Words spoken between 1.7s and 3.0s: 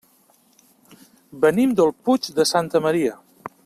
del Puig de Santa